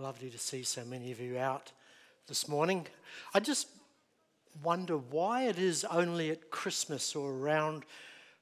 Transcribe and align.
Lovely 0.00 0.30
to 0.30 0.38
see 0.38 0.62
so 0.62 0.82
many 0.82 1.12
of 1.12 1.20
you 1.20 1.38
out 1.38 1.72
this 2.26 2.48
morning. 2.48 2.86
I 3.34 3.40
just 3.40 3.68
wonder 4.62 4.96
why 4.96 5.42
it 5.42 5.58
is 5.58 5.84
only 5.84 6.30
at 6.30 6.50
Christmas 6.50 7.14
or 7.14 7.30
around 7.30 7.84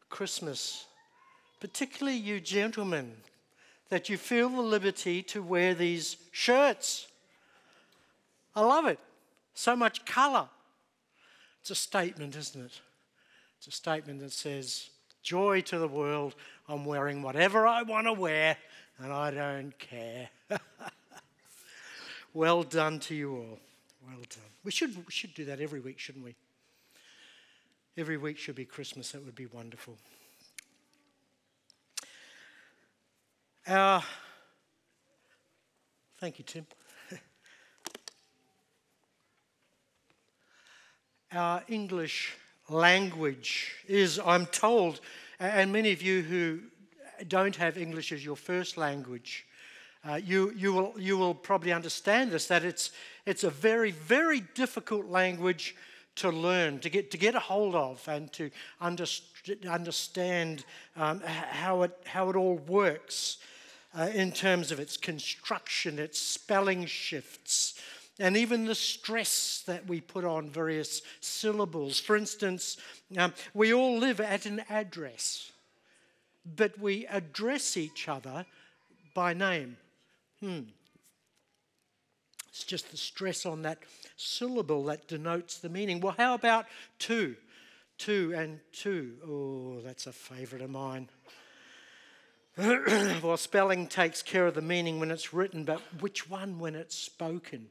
Christmas, 0.08 0.86
particularly 1.58 2.16
you 2.16 2.38
gentlemen, 2.38 3.12
that 3.88 4.08
you 4.08 4.16
feel 4.16 4.48
the 4.48 4.60
liberty 4.60 5.20
to 5.24 5.42
wear 5.42 5.74
these 5.74 6.18
shirts. 6.30 7.08
I 8.54 8.60
love 8.60 8.86
it. 8.86 9.00
So 9.54 9.74
much 9.74 10.04
colour. 10.04 10.48
It's 11.60 11.70
a 11.72 11.74
statement, 11.74 12.36
isn't 12.36 12.66
it? 12.66 12.80
It's 13.58 13.66
a 13.66 13.72
statement 13.72 14.20
that 14.20 14.30
says, 14.30 14.90
Joy 15.24 15.62
to 15.62 15.78
the 15.80 15.88
world. 15.88 16.36
I'm 16.68 16.84
wearing 16.84 17.20
whatever 17.20 17.66
I 17.66 17.82
want 17.82 18.06
to 18.06 18.12
wear 18.12 18.56
and 19.00 19.12
I 19.12 19.32
don't 19.32 19.76
care. 19.76 20.28
well 22.34 22.62
done 22.62 23.00
to 23.00 23.14
you 23.14 23.34
all. 23.34 23.58
Well 24.06 24.20
done. 24.28 24.50
We 24.64 24.70
should, 24.70 24.96
we 24.96 25.10
should 25.10 25.34
do 25.34 25.44
that 25.46 25.60
every 25.60 25.80
week, 25.80 25.98
shouldn't 25.98 26.24
we? 26.24 26.34
Every 27.96 28.16
week 28.16 28.38
should 28.38 28.54
be 28.54 28.64
Christmas. 28.64 29.10
That 29.12 29.24
would 29.24 29.34
be 29.34 29.46
wonderful. 29.46 29.96
Our, 33.66 34.02
thank 36.18 36.38
you, 36.38 36.44
Tim. 36.44 36.66
Our 41.32 41.62
English 41.68 42.34
language 42.68 43.74
is, 43.86 44.20
I'm 44.24 44.46
told, 44.46 45.00
and 45.38 45.72
many 45.72 45.92
of 45.92 46.00
you 46.00 46.22
who 46.22 46.60
don't 47.26 47.56
have 47.56 47.76
English 47.76 48.12
as 48.12 48.24
your 48.24 48.36
first 48.36 48.76
language, 48.76 49.44
uh, 50.04 50.14
you, 50.14 50.52
you, 50.56 50.72
will, 50.72 50.94
you 50.96 51.18
will 51.18 51.34
probably 51.34 51.72
understand 51.72 52.30
this 52.30 52.46
that 52.46 52.64
it's, 52.64 52.90
it's 53.26 53.44
a 53.44 53.50
very, 53.50 53.90
very 53.90 54.40
difficult 54.54 55.06
language 55.06 55.74
to 56.16 56.30
learn, 56.30 56.80
to 56.80 56.90
get, 56.90 57.10
to 57.10 57.18
get 57.18 57.34
a 57.34 57.40
hold 57.40 57.74
of, 57.74 58.06
and 58.08 58.32
to 58.32 58.50
underst- 58.82 59.68
understand 59.70 60.64
um, 60.96 61.20
how, 61.20 61.82
it, 61.82 61.96
how 62.04 62.28
it 62.28 62.36
all 62.36 62.56
works 62.56 63.38
uh, 63.96 64.10
in 64.14 64.32
terms 64.32 64.72
of 64.72 64.80
its 64.80 64.96
construction, 64.96 65.98
its 65.98 66.20
spelling 66.20 66.86
shifts, 66.86 67.80
and 68.18 68.36
even 68.36 68.64
the 68.64 68.74
stress 68.74 69.62
that 69.66 69.86
we 69.86 70.00
put 70.00 70.24
on 70.24 70.50
various 70.50 71.02
syllables. 71.20 72.00
For 72.00 72.16
instance, 72.16 72.76
um, 73.16 73.32
we 73.54 73.72
all 73.72 73.98
live 73.98 74.20
at 74.20 74.44
an 74.44 74.62
address, 74.68 75.52
but 76.56 76.78
we 76.78 77.06
address 77.06 77.76
each 77.76 78.08
other 78.08 78.44
by 79.14 79.34
name. 79.34 79.76
Hmm. 80.40 80.60
It's 82.48 82.64
just 82.64 82.90
the 82.90 82.96
stress 82.96 83.46
on 83.46 83.62
that 83.62 83.78
syllable 84.16 84.84
that 84.86 85.06
denotes 85.06 85.58
the 85.58 85.68
meaning. 85.68 86.00
Well, 86.00 86.14
how 86.18 86.34
about 86.34 86.66
two? 86.98 87.36
Two 87.98 88.32
and 88.36 88.60
two. 88.72 89.14
Oh, 89.24 89.80
that's 89.84 90.06
a 90.06 90.12
favourite 90.12 90.64
of 90.64 90.70
mine. 90.70 91.08
well, 92.56 93.36
spelling 93.36 93.86
takes 93.86 94.22
care 94.22 94.48
of 94.48 94.54
the 94.54 94.62
meaning 94.62 94.98
when 94.98 95.12
it's 95.12 95.32
written, 95.32 95.62
but 95.62 95.80
which 96.00 96.28
one 96.28 96.58
when 96.58 96.74
it's 96.74 96.96
spoken? 96.96 97.68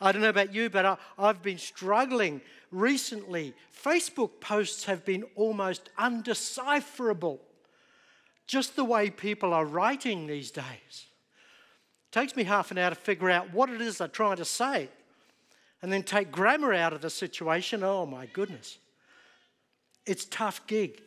I 0.00 0.12
don't 0.12 0.22
know 0.22 0.28
about 0.28 0.54
you, 0.54 0.68
but 0.68 0.84
I, 0.84 0.96
have 1.18 1.42
been 1.42 1.58
struggling 1.58 2.42
recently. 2.70 3.54
Facebook 3.84 4.40
posts 4.40 4.84
have 4.84 5.04
been 5.04 5.24
almost 5.34 5.90
undecipherable, 5.98 7.38
just 8.46 8.76
the 8.76 8.84
way 8.84 9.10
people 9.10 9.54
are 9.54 9.64
writing 9.64 10.26
these 10.26 10.50
days. 10.50 11.06
It 12.10 12.12
takes 12.12 12.34
me 12.34 12.42
half 12.42 12.72
an 12.72 12.78
hour 12.78 12.90
to 12.90 12.96
figure 12.96 13.30
out 13.30 13.52
what 13.52 13.70
it 13.70 13.80
is 13.80 13.98
they're 13.98 14.08
trying 14.08 14.38
to 14.38 14.44
say 14.44 14.88
and 15.80 15.92
then 15.92 16.02
take 16.02 16.32
grammar 16.32 16.74
out 16.74 16.92
of 16.92 17.02
the 17.02 17.08
situation. 17.08 17.84
Oh 17.84 18.04
my 18.04 18.26
goodness. 18.26 18.78
It's 20.06 20.24
tough 20.24 20.66
gig. 20.66 21.00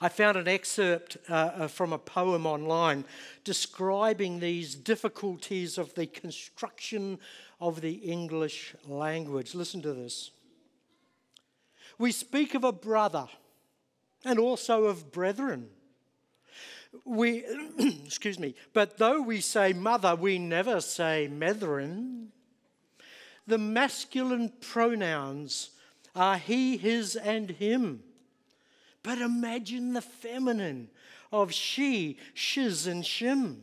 I 0.00 0.08
found 0.08 0.36
an 0.36 0.48
excerpt 0.48 1.16
uh, 1.28 1.32
uh, 1.32 1.68
from 1.68 1.92
a 1.92 1.98
poem 1.98 2.44
online 2.44 3.04
describing 3.44 4.40
these 4.40 4.74
difficulties 4.74 5.78
of 5.78 5.94
the 5.94 6.06
construction 6.06 7.20
of 7.60 7.82
the 7.82 7.92
English 7.92 8.74
language. 8.88 9.54
Listen 9.54 9.80
to 9.82 9.92
this. 9.92 10.32
We 11.98 12.10
speak 12.10 12.54
of 12.54 12.64
a 12.64 12.72
brother 12.72 13.28
and 14.24 14.40
also 14.40 14.86
of 14.86 15.12
brethren. 15.12 15.68
We, 17.04 17.44
excuse 18.04 18.38
me, 18.38 18.54
but 18.72 18.98
though 18.98 19.22
we 19.22 19.40
say 19.40 19.72
mother, 19.72 20.14
we 20.14 20.38
never 20.38 20.80
say 20.80 21.28
methrin. 21.30 22.28
The 23.46 23.58
masculine 23.58 24.52
pronouns 24.60 25.70
are 26.14 26.38
he, 26.38 26.76
his, 26.76 27.16
and 27.16 27.50
him. 27.50 28.02
But 29.02 29.18
imagine 29.18 29.94
the 29.94 30.02
feminine 30.02 30.88
of 31.32 31.52
she, 31.52 32.18
shiz, 32.34 32.86
and 32.86 33.02
shim. 33.02 33.56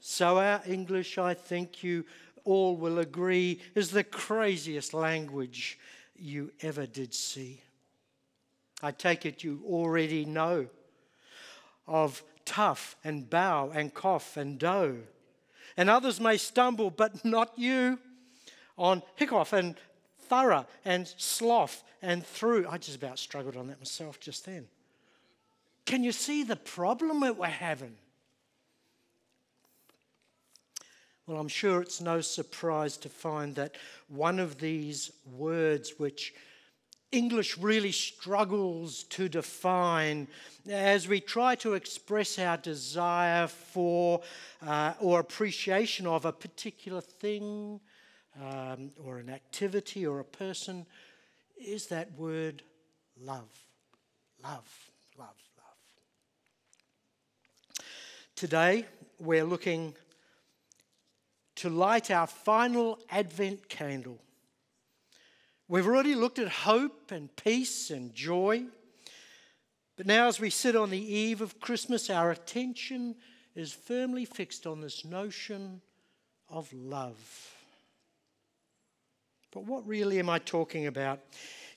So, 0.00 0.38
our 0.38 0.62
English, 0.66 1.18
I 1.18 1.34
think 1.34 1.84
you 1.84 2.04
all 2.44 2.76
will 2.76 2.98
agree, 2.98 3.60
is 3.74 3.90
the 3.90 4.02
craziest 4.02 4.94
language 4.94 5.78
you 6.16 6.52
ever 6.62 6.86
did 6.86 7.14
see. 7.14 7.60
I 8.82 8.92
take 8.92 9.26
it 9.26 9.44
you 9.44 9.62
already 9.66 10.24
know 10.24 10.68
of 11.90 12.22
tough 12.46 12.96
and 13.04 13.28
bow 13.28 13.70
and 13.74 13.92
cough 13.92 14.38
and 14.38 14.58
dough. 14.58 14.96
And 15.76 15.90
others 15.90 16.20
may 16.20 16.36
stumble, 16.36 16.90
but 16.90 17.24
not 17.24 17.52
you, 17.58 17.98
on 18.78 19.02
hiccough 19.16 19.52
and 19.52 19.74
thorough 20.28 20.66
and 20.84 21.12
sloth 21.18 21.82
and 22.00 22.24
through. 22.24 22.66
I 22.68 22.78
just 22.78 22.96
about 22.96 23.18
struggled 23.18 23.56
on 23.56 23.66
that 23.66 23.78
myself 23.78 24.20
just 24.20 24.46
then. 24.46 24.68
Can 25.84 26.04
you 26.04 26.12
see 26.12 26.44
the 26.44 26.56
problem 26.56 27.20
that 27.20 27.36
we're 27.36 27.46
having? 27.46 27.96
Well, 31.26 31.38
I'm 31.38 31.48
sure 31.48 31.80
it's 31.80 32.00
no 32.00 32.20
surprise 32.20 32.96
to 32.98 33.08
find 33.08 33.54
that 33.56 33.76
one 34.08 34.38
of 34.38 34.58
these 34.58 35.12
words, 35.24 35.94
which 35.98 36.34
English 37.12 37.58
really 37.58 37.92
struggles 37.92 39.02
to 39.04 39.28
define 39.28 40.28
as 40.68 41.08
we 41.08 41.20
try 41.20 41.54
to 41.56 41.74
express 41.74 42.38
our 42.38 42.56
desire 42.56 43.48
for 43.48 44.20
uh, 44.64 44.92
or 45.00 45.18
appreciation 45.18 46.06
of 46.06 46.24
a 46.24 46.32
particular 46.32 47.00
thing 47.00 47.80
um, 48.40 48.92
or 49.04 49.18
an 49.18 49.28
activity 49.28 50.06
or 50.06 50.20
a 50.20 50.24
person, 50.24 50.86
is 51.58 51.86
that 51.88 52.12
word 52.16 52.62
love. 53.20 53.50
Love, 54.42 54.90
love, 55.18 55.36
love. 55.58 55.76
Today, 58.36 58.86
we're 59.18 59.44
looking 59.44 59.94
to 61.56 61.68
light 61.68 62.10
our 62.10 62.26
final 62.26 62.98
Advent 63.10 63.68
candle. 63.68 64.18
We've 65.70 65.86
already 65.86 66.16
looked 66.16 66.40
at 66.40 66.48
hope 66.48 67.12
and 67.12 67.34
peace 67.36 67.90
and 67.90 68.12
joy. 68.12 68.64
But 69.96 70.04
now, 70.04 70.26
as 70.26 70.40
we 70.40 70.50
sit 70.50 70.74
on 70.74 70.90
the 70.90 70.98
eve 70.98 71.40
of 71.40 71.60
Christmas, 71.60 72.10
our 72.10 72.32
attention 72.32 73.14
is 73.54 73.72
firmly 73.72 74.24
fixed 74.24 74.66
on 74.66 74.80
this 74.80 75.04
notion 75.04 75.80
of 76.48 76.72
love. 76.72 77.54
But 79.52 79.62
what 79.62 79.86
really 79.86 80.18
am 80.18 80.28
I 80.28 80.40
talking 80.40 80.88
about? 80.88 81.20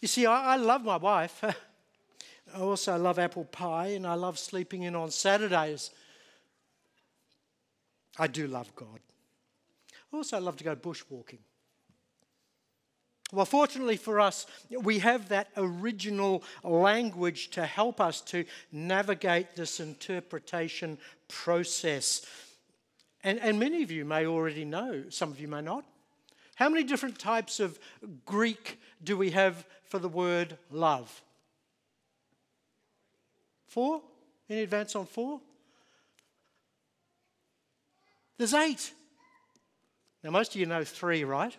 You 0.02 0.08
see, 0.08 0.26
I, 0.26 0.54
I 0.54 0.56
love 0.56 0.84
my 0.84 0.98
wife. 0.98 1.44
I 2.56 2.60
also 2.60 2.98
love 2.98 3.20
apple 3.20 3.46
pie 3.46 3.90
and 3.90 4.08
I 4.08 4.16
love 4.16 4.40
sleeping 4.40 4.82
in 4.82 4.96
on 4.96 5.12
Saturdays. 5.12 5.92
I 8.18 8.26
do 8.26 8.48
love 8.48 8.76
God. 8.76 9.02
I 10.12 10.18
also 10.18 10.40
love 10.40 10.58
to 10.58 10.64
go 10.64 10.76
bushwalking. 10.76 11.42
Well, 13.34 13.48
fortunately 13.48 13.98
for 13.98 14.20
us, 14.20 14.46
we 14.70 15.00
have 15.00 15.30
that 15.30 15.48
original 15.58 16.44
language 16.64 17.50
to 17.52 17.66
help 17.66 18.00
us 18.00 18.22
to 18.22 18.46
navigate 18.72 19.56
this 19.56 19.80
interpretation 19.80 21.00
process. 21.30 22.28
And, 23.24 23.40
and 23.40 23.60
many 23.60 23.82
of 23.82 23.90
you 23.90 24.06
may 24.06 24.28
already 24.28 24.66
know, 24.66 25.06
some 25.10 25.32
of 25.32 25.40
you 25.40 25.48
may 25.48 25.62
not. 25.62 25.84
How 26.54 26.70
many 26.70 26.84
different 26.84 27.18
types 27.18 27.60
of 27.60 27.80
Greek 28.24 28.80
do 29.04 29.18
we 29.18 29.32
have 29.32 29.66
for 29.90 29.98
the 29.98 30.08
word 30.08 30.56
love? 30.70 31.24
Four? 33.66 34.04
Any 34.48 34.62
advance 34.62 34.96
on 34.96 35.08
four? 35.08 35.42
There's 38.38 38.54
eight. 38.54 38.94
Now, 40.24 40.30
most 40.30 40.54
of 40.54 40.62
you 40.62 40.68
know 40.68 40.84
three, 40.84 41.24
right? 41.24 41.58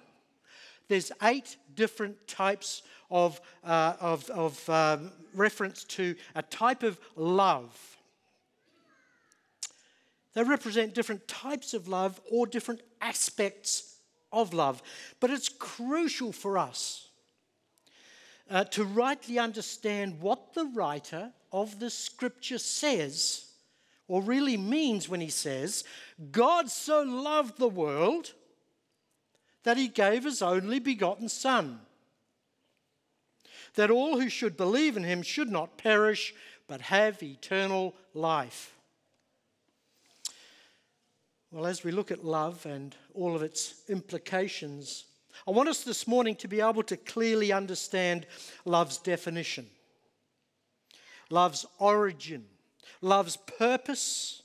There's 0.89 1.13
eight 1.23 1.57
different 1.75 2.27
types 2.29 2.83
of, 3.11 3.41
uh, 3.65 3.95
of, 4.01 4.29
of 4.31 4.69
um, 4.69 5.13
reference 5.35 5.85
to 5.85 6.15
a 6.35 6.43
type 6.43 6.83
of 6.83 6.99
love. 7.17 7.97
They 10.35 10.43
represent 10.43 10.95
different 10.95 11.27
types 11.29 11.75
of 11.75 11.89
love 11.89 12.21
or 12.31 12.47
different 12.47 12.83
aspects 13.01 13.97
of 14.33 14.53
love. 14.53 14.83
But 15.21 15.31
it's 15.31 15.49
crucial 15.49 16.33
for 16.33 16.59
us 16.59 17.09
uh, 18.51 18.65
to 18.65 18.85
rightly 18.85 19.39
understand 19.39 20.21
what 20.21 20.55
the 20.55 20.67
writer 20.67 21.33
of 21.53 21.79
the 21.79 21.91
scripture 21.91 22.59
says, 22.59 23.47
or 24.09 24.23
really 24.23 24.57
means 24.57 25.09
when 25.09 25.21
he 25.21 25.31
says, 25.31 25.85
God 26.33 26.69
so 26.69 27.03
loved 27.03 27.59
the 27.59 27.69
world 27.69 28.33
that 29.65 29.77
he 29.77 29.89
gave 29.89 30.25
his 30.25 30.41
only 30.41 30.79
begotten 30.79 31.29
Son, 31.29 31.81
that 33.75 33.91
all 33.91 34.21
who 34.21 34.29
should 34.29 34.57
believe 34.57 34.97
in 34.97 35.05
him 35.05 35.23
should 35.23 35.51
not 35.51 35.77
perish, 35.77 36.33
but 36.69 36.81
have 36.81 37.23
eternal 37.23 37.95
life. 38.15 38.75
Well, 41.51 41.67
as 41.67 41.85
we 41.85 41.93
look 41.93 42.11
at 42.11 42.25
love 42.25 42.67
and 42.67 42.95
all 43.15 43.37
of 43.37 43.43
its 43.43 43.75
implications, 43.89 45.05
I 45.47 45.51
want 45.51 45.69
us 45.69 45.83
this 45.83 46.07
morning 46.07 46.37
to 46.37 46.49
be 46.49 46.61
able 46.61 46.83
to 46.85 46.97
clearly 46.97 47.53
understand 47.53 48.27
love's 48.65 48.99
definition, 48.99 49.67
love's 51.31 51.67
origin, 51.79 52.45
love's 53.01 53.37
purpose, 53.37 54.43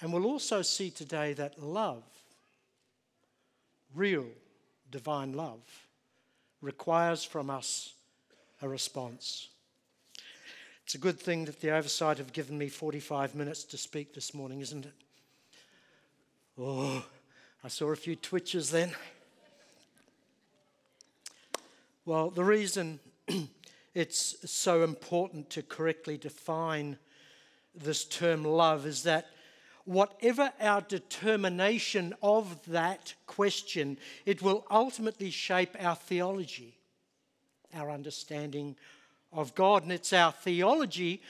and 0.00 0.12
we'll 0.12 0.26
also 0.26 0.62
see 0.62 0.90
today 0.90 1.32
that 1.34 1.62
love, 1.62 2.02
real 3.94 4.26
divine 4.90 5.32
love, 5.32 5.60
requires 6.60 7.24
from 7.24 7.50
us 7.50 7.94
a 8.62 8.68
response. 8.68 9.48
It's 10.84 10.94
a 10.94 10.98
good 10.98 11.18
thing 11.18 11.46
that 11.46 11.60
the 11.60 11.70
oversight 11.70 12.18
have 12.18 12.32
given 12.32 12.58
me 12.58 12.68
45 12.68 13.34
minutes 13.34 13.64
to 13.64 13.78
speak 13.78 14.14
this 14.14 14.34
morning, 14.34 14.60
isn't 14.60 14.84
it? 14.84 14.92
Oh, 16.58 17.04
I 17.62 17.68
saw 17.68 17.90
a 17.90 17.96
few 17.96 18.16
twitches 18.16 18.70
then. 18.70 18.92
Well, 22.04 22.30
the 22.30 22.44
reason 22.44 23.00
it's 23.94 24.50
so 24.50 24.84
important 24.84 25.48
to 25.50 25.62
correctly 25.62 26.18
define 26.18 26.98
this 27.74 28.04
term 28.04 28.44
love 28.44 28.86
is 28.86 29.02
that 29.04 29.26
whatever 29.84 30.52
our 30.60 30.80
determination 30.80 32.14
of 32.22 32.64
that 32.66 33.14
question, 33.26 33.98
it 34.24 34.42
will 34.42 34.64
ultimately 34.70 35.30
shape 35.30 35.76
our 35.78 35.94
theology, 35.94 36.78
our 37.74 37.90
understanding 37.90 38.76
of 39.32 39.54
God. 39.54 39.82
And 39.82 39.92
it's 39.92 40.12
our 40.12 40.32
theology 40.32 41.22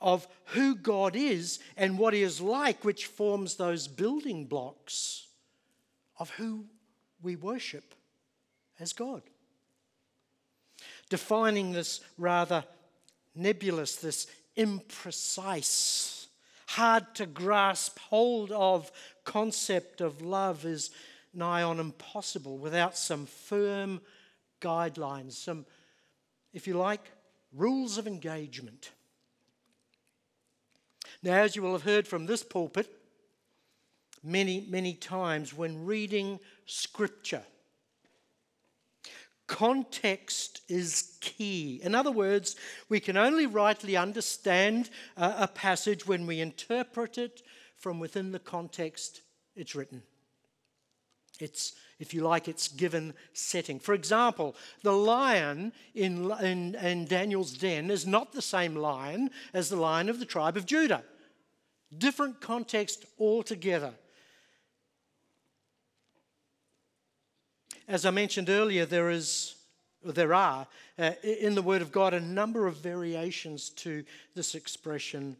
of 0.00 0.28
who 0.46 0.74
God 0.74 1.16
is 1.16 1.58
and 1.76 1.98
what 1.98 2.14
He 2.14 2.22
is 2.22 2.40
like, 2.40 2.84
which 2.84 3.06
forms 3.06 3.56
those 3.56 3.88
building 3.88 4.44
blocks 4.44 5.26
of 6.18 6.30
who 6.30 6.66
we 7.22 7.34
worship 7.36 7.94
as 8.78 8.92
God. 8.92 9.22
Defining 11.08 11.72
this 11.72 12.00
rather 12.18 12.64
nebulous, 13.34 13.96
this 13.96 14.26
imprecise, 14.56 16.15
hard 16.66 17.14
to 17.14 17.26
grasp 17.26 17.98
hold 17.98 18.52
of 18.52 18.90
concept 19.24 20.00
of 20.00 20.22
love 20.22 20.64
is 20.64 20.90
nigh 21.32 21.62
on 21.62 21.78
impossible 21.78 22.58
without 22.58 22.96
some 22.96 23.26
firm 23.26 24.00
guidelines, 24.60 25.32
some, 25.32 25.66
if 26.52 26.66
you 26.66 26.74
like, 26.74 27.10
rules 27.52 27.98
of 27.98 28.06
engagement. 28.06 28.90
Now, 31.22 31.34
as 31.34 31.56
you 31.56 31.62
will 31.62 31.72
have 31.72 31.82
heard 31.82 32.06
from 32.06 32.26
this 32.26 32.42
pulpit 32.42 32.90
many, 34.22 34.66
many 34.68 34.94
times 34.94 35.54
when 35.54 35.86
reading 35.86 36.40
Scripture, 36.66 37.42
context 39.46 40.60
is 40.68 41.16
key. 41.20 41.80
In 41.82 41.94
other 41.94 42.10
words, 42.10 42.56
we 42.88 43.00
can 43.00 43.16
only 43.16 43.46
rightly 43.46 43.96
understand 43.96 44.90
a 45.16 45.48
passage 45.48 46.06
when 46.06 46.26
we 46.26 46.40
interpret 46.40 47.18
it 47.18 47.42
from 47.76 48.00
within 48.00 48.32
the 48.32 48.38
context 48.38 49.22
it's 49.54 49.74
written. 49.74 50.02
It's, 51.40 51.74
if 51.98 52.14
you 52.14 52.22
like, 52.22 52.48
its 52.48 52.68
given 52.68 53.14
setting. 53.32 53.78
For 53.78 53.94
example, 53.94 54.54
the 54.82 54.92
lion 54.92 55.72
in, 55.94 56.30
in, 56.42 56.74
in 56.74 57.04
Daniel's 57.06 57.52
den 57.52 57.90
is 57.90 58.06
not 58.06 58.32
the 58.32 58.42
same 58.42 58.74
lion 58.74 59.30
as 59.52 59.68
the 59.68 59.76
lion 59.76 60.08
of 60.08 60.18
the 60.18 60.26
tribe 60.26 60.56
of 60.56 60.66
Judah. 60.66 61.02
Different 61.96 62.40
context 62.40 63.04
altogether. 63.18 63.94
As 67.88 68.04
I 68.04 68.10
mentioned 68.10 68.50
earlier, 68.50 68.84
there 68.84 69.10
is 69.10 69.54
there 70.04 70.34
are 70.34 70.66
uh, 70.98 71.12
in 71.22 71.54
the 71.54 71.62
Word 71.62 71.82
of 71.82 71.92
God 71.92 72.14
a 72.14 72.20
number 72.20 72.66
of 72.66 72.76
variations 72.76 73.70
to 73.70 74.04
this 74.34 74.54
expression 74.54 75.36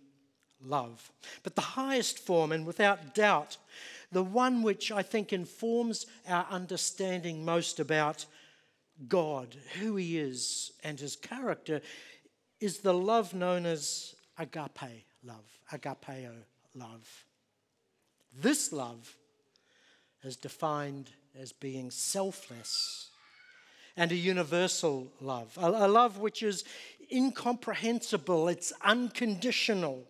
love. 0.64 1.12
But 1.43 1.54
the 1.54 1.60
highest 1.60 2.19
form, 2.19 2.52
and 2.52 2.66
without 2.66 3.14
doubt, 3.14 3.56
the 4.12 4.22
one 4.22 4.62
which 4.62 4.90
I 4.90 5.02
think 5.02 5.32
informs 5.32 6.06
our 6.28 6.46
understanding 6.50 7.44
most 7.44 7.81
about 7.81 8.26
God, 9.08 9.56
who 9.78 9.96
He 9.96 10.19
is, 10.19 10.72
and 10.82 10.99
His 10.99 11.16
character, 11.16 11.81
is 12.60 12.78
the 12.78 12.94
love 12.94 13.34
known 13.34 13.66
as 13.66 14.14
agape 14.38 15.04
love, 15.25 15.44
agapeo 15.72 16.32
love. 16.75 17.25
This 18.32 18.72
love 18.72 19.16
is 20.26 20.37
defined 20.37 21.11
as 21.40 21.52
being 21.52 21.90
selfless 21.90 23.11
and 23.96 24.12
a 24.12 24.17
universal 24.17 25.11
love, 25.20 25.56
a, 25.61 25.67
a 25.67 25.88
love 25.88 26.19
which 26.19 26.43
is 26.43 26.64
incomprehensible, 27.11 28.49
it's 28.49 28.73
unconditional, 28.82 30.05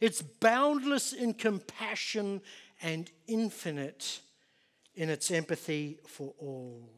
it's 0.00 0.22
boundless 0.22 1.12
in 1.12 1.34
compassion 1.34 2.40
and 2.82 3.10
infinite 3.26 4.20
in 4.94 5.10
its 5.10 5.30
empathy 5.30 5.98
for 6.06 6.32
all. 6.38 6.88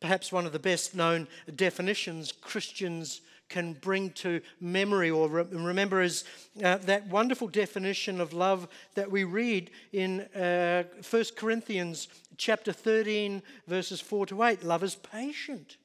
Perhaps 0.00 0.30
one 0.30 0.46
of 0.46 0.52
the 0.52 0.58
best 0.58 0.94
known 0.94 1.26
definitions 1.54 2.32
Christians 2.32 3.20
can 3.48 3.72
bring 3.74 4.10
to 4.10 4.40
memory 4.60 5.10
or 5.10 5.28
re- 5.28 5.44
remember 5.50 6.02
is 6.02 6.24
uh, 6.62 6.76
that 6.78 7.06
wonderful 7.08 7.48
definition 7.48 8.20
of 8.20 8.32
love 8.32 8.68
that 8.94 9.10
we 9.10 9.24
read 9.24 9.70
in 9.92 10.20
uh, 10.34 10.84
1 11.08 11.24
Corinthians 11.36 12.08
chapter 12.36 12.72
13 12.72 13.42
verses 13.66 14.00
4 14.00 14.26
to 14.26 14.42
8 14.42 14.64
love 14.64 14.82
is 14.82 14.94
patient 14.94 15.76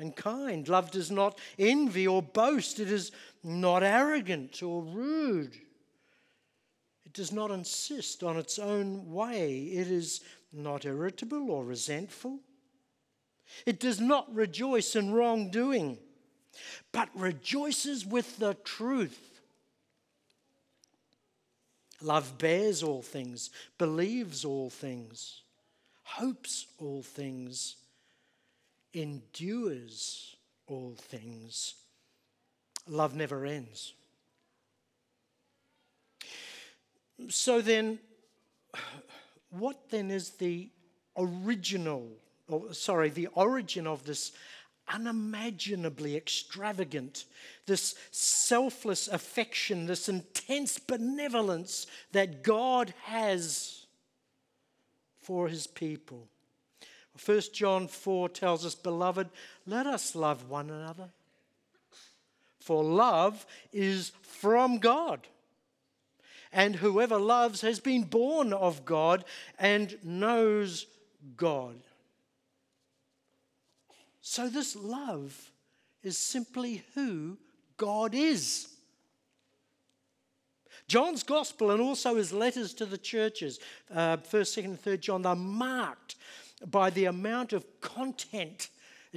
and 0.00 0.16
kind. 0.16 0.66
Love 0.68 0.90
does 0.90 1.10
not 1.10 1.38
envy 1.58 2.08
or 2.08 2.22
boast. 2.22 2.80
It 2.80 2.90
is 2.90 3.12
not 3.44 3.82
arrogant 3.82 4.62
or 4.62 4.82
rude. 4.82 5.54
It 7.04 7.12
does 7.12 7.32
not 7.32 7.50
insist 7.50 8.22
on 8.22 8.36
its 8.36 8.58
own 8.58 9.12
way. 9.12 9.58
It 9.58 9.88
is 9.88 10.22
not 10.52 10.84
irritable 10.84 11.50
or 11.50 11.64
resentful. 11.64 12.40
It 13.66 13.78
does 13.78 14.00
not 14.00 14.32
rejoice 14.34 14.96
in 14.96 15.12
wrongdoing 15.12 15.98
but 16.92 17.08
rejoices 17.14 18.04
with 18.06 18.38
the 18.38 18.54
truth. 18.64 19.40
Love 22.02 22.38
bears 22.38 22.82
all 22.82 23.02
things, 23.02 23.50
believes 23.76 24.44
all 24.44 24.70
things, 24.70 25.42
hopes 26.02 26.66
all 26.78 27.02
things, 27.02 27.76
endures 28.94 30.36
all 30.66 30.94
things. 30.96 31.74
Love 32.88 33.14
never 33.14 33.44
ends. 33.44 33.92
So 37.28 37.60
then, 37.60 37.98
what 39.50 39.90
then 39.90 40.10
is 40.10 40.30
the 40.30 40.70
original, 41.16 42.08
or 42.48 42.72
sorry, 42.72 43.10
the 43.10 43.28
origin 43.34 43.86
of 43.86 44.04
this 44.04 44.32
unimaginably 44.92 46.16
extravagant, 46.16 47.24
this 47.66 47.94
selfless 48.10 49.08
affection, 49.08 49.86
this 49.86 50.08
intense 50.08 50.78
benevolence 50.78 51.86
that 52.12 52.42
God 52.42 52.92
has 53.04 53.86
for 55.20 55.48
his 55.48 55.66
people. 55.66 56.28
1 57.24 57.40
John 57.52 57.88
4 57.88 58.28
tells 58.30 58.64
us, 58.64 58.74
Beloved, 58.74 59.28
let 59.66 59.86
us 59.86 60.14
love 60.14 60.48
one 60.48 60.70
another. 60.70 61.10
For 62.60 62.82
love 62.84 63.46
is 63.72 64.12
from 64.22 64.78
God. 64.78 65.26
And 66.52 66.76
whoever 66.76 67.18
loves 67.18 67.60
has 67.60 67.78
been 67.80 68.02
born 68.02 68.52
of 68.52 68.84
God 68.84 69.24
and 69.58 69.96
knows 70.02 70.86
God. 71.36 71.76
So, 74.20 74.48
this 74.48 74.76
love 74.76 75.52
is 76.02 76.18
simply 76.18 76.84
who 76.94 77.38
God 77.76 78.14
is. 78.14 78.68
John's 80.88 81.22
gospel 81.22 81.70
and 81.70 81.80
also 81.80 82.16
his 82.16 82.32
letters 82.32 82.74
to 82.74 82.86
the 82.86 82.98
churches, 82.98 83.60
uh, 83.94 84.16
1st, 84.16 84.62
2nd, 84.62 84.64
and 84.64 84.82
3rd 84.82 85.00
John, 85.00 85.22
they're 85.22 85.34
marked 85.36 86.16
by 86.68 86.90
the 86.90 87.04
amount 87.04 87.52
of 87.52 87.64
content 87.80 88.68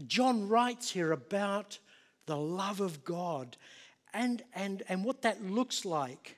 John 0.08 0.48
writes 0.48 0.90
here 0.90 1.12
about 1.12 1.78
the 2.26 2.38
love 2.38 2.82
of 2.82 3.04
God 3.04 3.58
and, 4.14 4.44
and, 4.54 4.84
and 4.90 5.04
what 5.04 5.22
that 5.22 5.44
looks 5.44 5.86
like. 5.86 6.38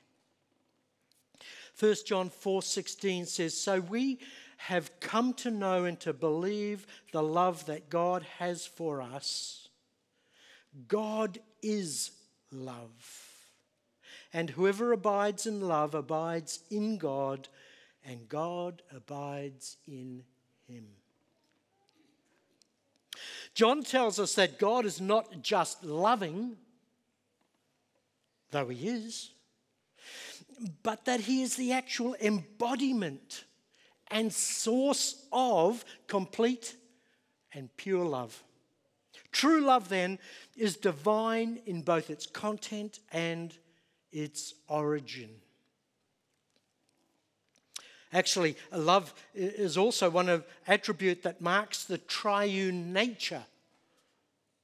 1 1.79 1.95
John 2.05 2.29
4:16 2.29 3.27
says, 3.27 3.59
"So 3.59 3.81
we 3.81 4.19
have 4.57 4.99
come 4.99 5.33
to 5.35 5.51
know 5.51 5.85
and 5.85 5.99
to 6.01 6.13
believe 6.13 6.87
the 7.11 7.23
love 7.23 7.65
that 7.65 7.89
God 7.89 8.23
has 8.39 8.65
for 8.65 9.01
us. 9.01 9.69
God 10.87 11.39
is 11.61 12.11
love. 12.51 13.31
And 14.33 14.49
whoever 14.49 14.91
abides 14.91 15.45
in 15.45 15.61
love 15.61 15.95
abides 15.95 16.59
in 16.69 16.97
God, 16.97 17.47
and 18.03 18.27
God 18.27 18.81
abides 18.91 19.77
in 19.87 20.25
him." 20.67 20.95
John 23.53 23.83
tells 23.83 24.19
us 24.19 24.35
that 24.35 24.59
God 24.59 24.85
is 24.85 24.99
not 24.99 25.41
just 25.41 25.83
loving, 25.83 26.57
though 28.51 28.67
he 28.67 28.87
is, 28.89 29.31
but 30.83 31.05
that 31.05 31.21
he 31.21 31.41
is 31.41 31.55
the 31.55 31.71
actual 31.71 32.15
embodiment 32.15 33.45
and 34.15 34.31
source 34.31 35.25
of 35.33 35.83
complete 36.07 36.77
and 37.53 37.69
pure 37.75 38.05
love. 38.05 38.43
True 39.33 39.59
love, 39.59 39.89
then, 39.89 40.19
is 40.55 40.77
divine 40.77 41.59
in 41.65 41.81
both 41.81 42.09
its 42.09 42.25
content 42.25 42.99
and 43.11 43.53
its 44.13 44.53
origin. 44.69 45.29
Actually, 48.13 48.55
love 48.71 49.13
is 49.33 49.77
also 49.77 50.09
one 50.09 50.29
of 50.29 50.45
attribute 50.65 51.23
that 51.23 51.41
marks 51.41 51.83
the 51.83 51.97
triune 51.97 52.93
nature 52.93 53.43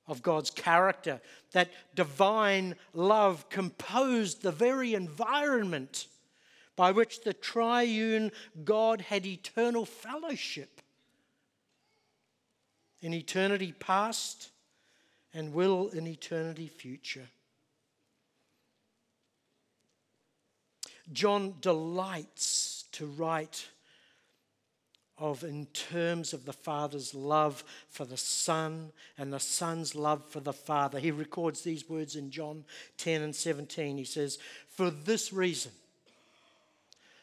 of 0.08 0.22
God's 0.22 0.50
character. 0.50 1.20
That 1.52 1.70
divine 1.94 2.76
love 2.94 3.50
composed 3.50 4.44
the 4.44 4.54
very 4.54 4.94
environment 4.94 6.08
by 6.76 6.92
which 6.92 7.22
the 7.22 7.34
triune 7.34 8.32
God 8.64 9.02
had 9.02 9.26
eternal 9.26 9.86
fellowship 9.86 10.82
in 13.02 13.14
eternity 13.14 13.74
past 13.80 14.50
and 15.34 15.54
will 15.54 15.90
in 15.90 16.08
eternity 16.08 16.68
future. 16.68 17.28
John 21.12 21.56
delights 21.60 22.86
to 22.94 23.06
write 23.06 23.68
of 25.18 25.44
in 25.44 25.68
terms 25.68 26.34
of 26.34 26.46
the 26.46 26.54
Father's 26.54 27.14
love 27.14 27.64
for 27.90 28.06
the 28.06 28.18
Son 28.18 28.92
and 29.18 29.32
the 29.32 29.40
Son's 29.40 29.94
love 29.94 30.26
for 30.26 30.40
the 30.40 30.54
Father. 30.54 31.00
He 31.00 31.12
records 31.12 31.62
these 31.62 31.88
words 31.88 32.16
in 32.16 32.32
John 32.32 32.66
10 32.98 33.22
and 33.22 33.36
17. 33.36 33.98
He 33.98 34.04
says, 34.04 34.40
For 34.68 34.90
this 34.90 35.32
reason, 35.32 35.72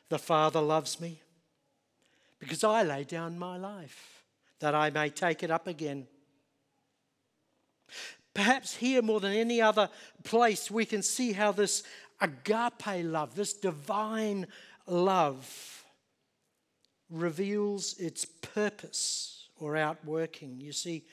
the 0.08 0.18
Father 0.18 0.60
loves 0.60 1.00
me, 1.00 1.20
because 2.38 2.64
I 2.64 2.82
lay 2.82 3.04
down 3.04 3.38
my 3.38 3.56
life 3.56 4.24
that 4.60 4.74
I 4.74 4.90
may 4.90 5.10
take 5.10 5.42
it 5.42 5.50
up 5.50 5.66
again. 5.66 6.06
Perhaps 8.34 8.76
here, 8.76 9.02
more 9.02 9.20
than 9.20 9.32
any 9.32 9.60
other 9.60 9.88
place, 10.24 10.70
we 10.70 10.84
can 10.84 11.02
see 11.02 11.32
how 11.32 11.52
this 11.52 11.82
agape 12.20 13.04
love, 13.04 13.34
this 13.34 13.52
divine 13.52 14.46
love 14.86 15.84
reveals 17.10 17.98
its 17.98 18.24
purpose 18.24 19.48
or 19.58 19.76
outworking. 19.76 20.60
You 20.60 20.72
see, 20.72 21.04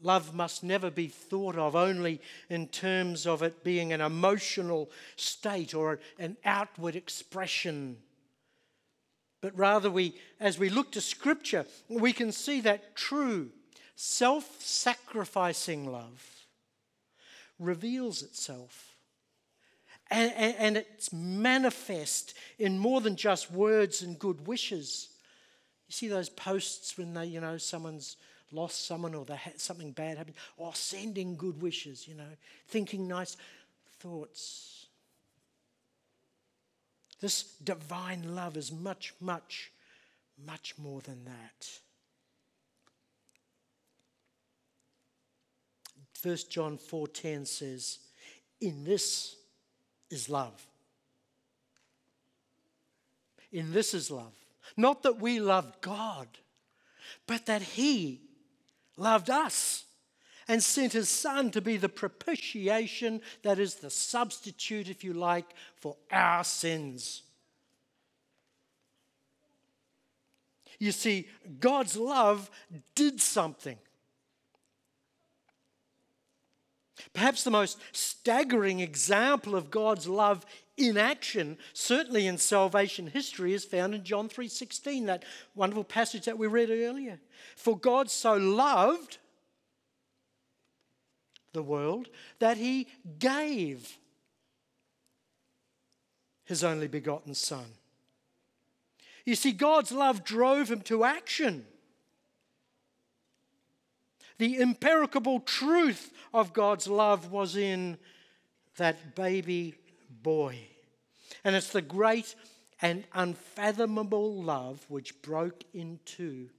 love 0.00 0.34
must 0.34 0.62
never 0.62 0.90
be 0.90 1.08
thought 1.08 1.56
of 1.56 1.74
only 1.74 2.20
in 2.48 2.68
terms 2.68 3.26
of 3.26 3.42
it 3.42 3.64
being 3.64 3.92
an 3.92 4.00
emotional 4.00 4.90
state 5.16 5.74
or 5.74 6.00
an 6.18 6.36
outward 6.44 6.96
expression. 6.96 7.96
But 9.40 9.56
rather, 9.56 9.90
we, 9.90 10.14
as 10.40 10.58
we 10.58 10.68
look 10.68 10.92
to 10.92 11.00
Scripture, 11.00 11.66
we 11.88 12.12
can 12.12 12.32
see 12.32 12.60
that 12.62 12.96
true, 12.96 13.50
self 13.94 14.60
sacrificing 14.60 15.90
love 15.90 16.46
reveals 17.58 18.22
itself 18.22 18.88
and, 20.10 20.32
and, 20.34 20.54
and 20.58 20.76
it's 20.76 21.12
manifest 21.12 22.34
in 22.58 22.78
more 22.78 23.00
than 23.00 23.16
just 23.16 23.50
words 23.50 24.02
and 24.02 24.18
good 24.18 24.46
wishes. 24.46 25.08
You 25.88 25.92
see 25.92 26.08
those 26.08 26.28
posts 26.28 26.96
when 26.96 27.14
they, 27.14 27.26
you 27.26 27.40
know, 27.40 27.58
someone's 27.58 28.16
lost 28.52 28.86
someone 28.86 29.14
or 29.14 29.24
they 29.24 29.36
had 29.36 29.60
something 29.60 29.92
bad 29.92 30.18
happen, 30.18 30.34
or 30.56 30.68
oh, 30.68 30.72
sending 30.74 31.36
good 31.36 31.60
wishes, 31.60 32.06
you 32.08 32.14
know, 32.14 32.36
thinking 32.66 33.06
nice 33.06 33.36
thoughts. 33.98 34.86
This 37.20 37.42
divine 37.64 38.34
love 38.34 38.56
is 38.56 38.70
much, 38.70 39.14
much, 39.20 39.72
much 40.46 40.74
more 40.78 41.00
than 41.00 41.24
that. 41.24 41.80
1 46.22 46.36
John 46.50 46.78
4:10 46.78 47.46
says, 47.46 47.98
"In 48.60 48.84
this 48.84 49.36
is 50.10 50.28
love. 50.28 50.66
In 53.52 53.72
this 53.72 53.94
is 53.94 54.10
love. 54.10 54.34
Not 54.76 55.02
that 55.02 55.18
we 55.18 55.40
love 55.40 55.80
God, 55.80 56.28
but 57.26 57.46
that 57.46 57.62
He 57.62 58.27
loved 58.98 59.30
us 59.30 59.84
and 60.48 60.62
sent 60.62 60.94
His 60.94 61.08
Son 61.08 61.50
to 61.50 61.60
be 61.60 61.76
the 61.76 61.88
propitiation, 61.88 63.20
that 63.42 63.58
is, 63.58 63.76
the 63.76 63.90
substitute, 63.90 64.88
if 64.88 65.04
you 65.04 65.12
like, 65.12 65.46
for 65.76 65.96
our 66.10 66.42
sins. 66.42 67.22
You 70.78 70.92
see, 70.92 71.28
God's 71.60 71.96
love 71.96 72.50
did 72.94 73.20
something. 73.20 73.78
Perhaps 77.12 77.44
the 77.44 77.50
most 77.50 77.78
staggering 77.92 78.80
example 78.80 79.54
of 79.54 79.70
God's 79.70 80.06
love 80.08 80.44
in 80.78 80.96
action, 80.96 81.58
certainly 81.72 82.26
in 82.26 82.38
salvation 82.38 83.08
history, 83.08 83.52
is 83.52 83.64
found 83.64 83.94
in 83.94 84.04
John 84.04 84.28
3:16, 84.28 85.06
that 85.06 85.24
wonderful 85.54 85.84
passage 85.84 86.24
that 86.24 86.38
we 86.38 86.46
read 86.46 86.70
earlier. 86.70 87.20
For 87.56 87.78
God 87.78 88.10
so 88.10 88.34
loved 88.34 89.18
the 91.52 91.62
world 91.62 92.08
that 92.38 92.56
he 92.56 92.86
gave 93.18 93.98
his 96.44 96.62
only 96.62 96.88
begotten 96.88 97.34
son. 97.34 97.74
You 99.24 99.34
see, 99.34 99.52
God's 99.52 99.92
love 99.92 100.24
drove 100.24 100.70
him 100.70 100.80
to 100.82 101.04
action 101.04 101.66
the 104.38 104.60
imperishable 104.60 105.40
truth 105.40 106.12
of 106.32 106.52
God's 106.52 106.88
love 106.88 107.30
was 107.30 107.56
in 107.56 107.98
that 108.76 109.16
baby 109.16 109.74
boy. 110.28 110.58
And 111.42 111.56
it's 111.56 111.70
the 111.70 111.80
great 111.80 112.34
and 112.82 113.04
unfathomable 113.14 114.42
love 114.42 114.84
which 114.90 115.22
broke 115.22 115.64
into 115.72 116.50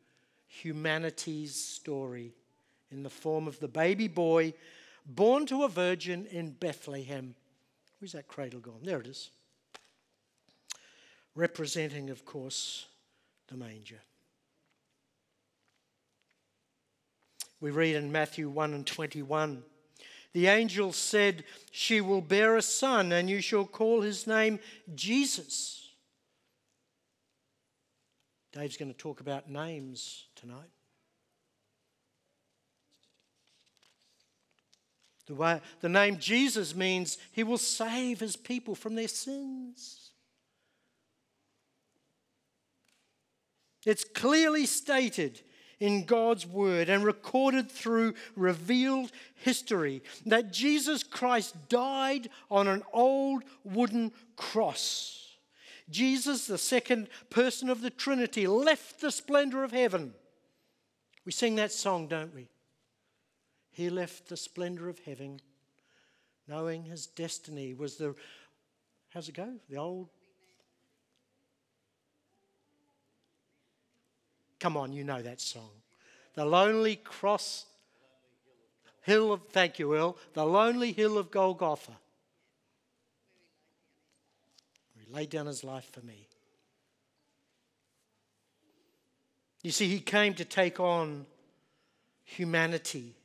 humanity's 0.47 1.53
story 1.53 2.33
in 2.89 3.03
the 3.03 3.11
form 3.11 3.47
of 3.47 3.59
the 3.59 3.67
baby 3.67 4.07
boy 4.07 4.55
born 5.05 5.45
to 5.45 5.65
a 5.65 5.69
virgin 5.69 6.25
in 6.31 6.49
Bethlehem. 6.49 7.35
Where's 7.99 8.13
that 8.13 8.27
cradle 8.27 8.59
gone? 8.59 8.79
There 8.81 9.01
it 9.01 9.05
is. 9.05 9.29
Representing, 11.35 12.09
of 12.09 12.25
course, 12.25 12.87
the 13.49 13.55
manger. 13.55 14.01
We 17.61 17.69
read 17.69 17.97
in 17.97 18.11
Matthew 18.11 18.49
1 18.49 18.73
and 18.73 18.87
21. 18.87 19.61
The 20.33 20.47
angel 20.47 20.93
said, 20.93 21.43
She 21.71 22.01
will 22.01 22.21
bear 22.21 22.55
a 22.55 22.61
son, 22.61 23.11
and 23.11 23.29
you 23.29 23.41
shall 23.41 23.65
call 23.65 24.01
his 24.01 24.27
name 24.27 24.59
Jesus. 24.93 25.89
Dave's 28.51 28.77
going 28.77 28.91
to 28.91 28.97
talk 28.97 29.21
about 29.21 29.49
names 29.49 30.25
tonight. 30.35 30.69
The, 35.27 35.35
way, 35.35 35.61
the 35.81 35.89
name 35.89 36.17
Jesus 36.17 36.75
means 36.75 37.19
he 37.31 37.43
will 37.43 37.59
save 37.59 38.19
his 38.19 38.35
people 38.35 38.73
from 38.73 38.95
their 38.95 39.07
sins. 39.07 40.09
It's 43.85 44.03
clearly 44.03 44.65
stated 44.65 45.41
in 45.79 46.05
God's 46.05 46.45
word 46.45 46.89
and 46.89 47.03
recorded 47.03 47.71
through 47.71 48.13
revealed 48.35 49.11
history 49.35 50.03
that 50.25 50.51
Jesus 50.51 51.03
Christ 51.03 51.55
died 51.69 52.29
on 52.51 52.67
an 52.67 52.83
old 52.91 53.43
wooden 53.63 54.11
cross. 54.35 55.37
Jesus, 55.89 56.45
the 56.45 56.57
second 56.57 57.07
person 57.29 57.69
of 57.69 57.81
the 57.81 57.89
Trinity, 57.89 58.45
left 58.45 59.01
the 59.01 59.11
splendor 59.11 59.63
of 59.63 59.71
heaven. 59.71 60.13
We 61.25 61.31
sing 61.31 61.55
that 61.55 61.71
song, 61.71 62.07
don't 62.07 62.33
we? 62.35 62.49
He 63.71 63.89
left 63.89 64.27
the 64.27 64.37
splendor 64.37 64.89
of 64.89 64.99
heaven, 64.99 65.39
knowing 66.47 66.83
his 66.83 67.07
destiny 67.07 67.73
was 67.73 67.95
the, 67.95 68.15
how's 69.09 69.29
it 69.29 69.35
go? 69.35 69.53
The 69.69 69.77
old 69.77 70.09
Come 74.59 74.75
on, 74.75 74.91
you 74.93 75.03
know 75.03 75.21
that 75.21 75.39
song. 75.39 75.69
The 76.35 76.45
lonely 76.45 76.97
cross 76.97 77.65
hill 79.01 79.33
of, 79.33 79.41
thank 79.51 79.79
you, 79.79 79.95
Earl, 79.95 80.17
the 80.33 80.45
lonely 80.45 80.91
hill 80.91 81.17
of 81.17 81.31
Golgotha. 81.31 81.93
He 84.97 85.13
laid 85.13 85.29
down 85.29 85.47
his 85.47 85.63
life 85.63 85.89
for 85.91 86.05
me. 86.05 86.27
You 89.63 89.71
see, 89.71 89.87
he 89.87 89.99
came 89.99 90.33
to 90.35 90.45
take 90.45 90.79
on 90.79 91.25
humanity. 92.23 93.15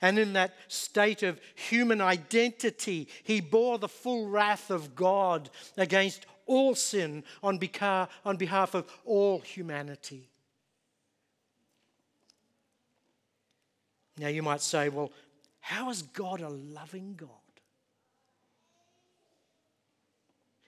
And 0.00 0.18
in 0.18 0.32
that 0.32 0.54
state 0.68 1.22
of 1.22 1.40
human 1.54 2.00
identity, 2.00 3.08
he 3.22 3.40
bore 3.40 3.78
the 3.78 3.88
full 3.88 4.28
wrath 4.28 4.70
of 4.70 4.94
God 4.94 5.50
against 5.76 6.26
all 6.46 6.74
sin 6.74 7.24
on 7.42 7.58
behalf, 7.58 8.08
on 8.24 8.36
behalf 8.36 8.74
of 8.74 8.90
all 9.04 9.40
humanity. 9.40 10.28
Now 14.18 14.28
you 14.28 14.42
might 14.42 14.60
say, 14.60 14.88
well, 14.88 15.10
how 15.60 15.90
is 15.90 16.02
God 16.02 16.40
a 16.40 16.48
loving 16.48 17.14
God? 17.16 17.28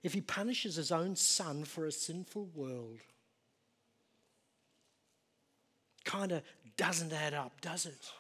If 0.03 0.13
he 0.13 0.21
punishes 0.21 0.77
his 0.77 0.93
own 0.93 1.17
son 1.17 1.65
for 1.65 1.87
a 1.87 1.93
sinful 1.93 2.51
world, 2.55 3.01
kind 6.05 6.33
of 6.33 6.43
doesn't 6.77 7.13
add 7.13 7.35
up, 7.35 7.61
does 7.61 7.87
it? 7.87 8.11